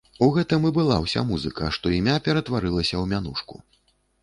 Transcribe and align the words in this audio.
У 0.27 0.27
гэтым 0.35 0.63
і 0.69 0.71
была 0.77 0.97
ўся 1.03 1.23
музыка, 1.33 1.69
што 1.77 1.93
імя 1.99 2.17
ператварылася 2.29 2.87
ў 3.01 3.05
мянушку. 3.15 3.63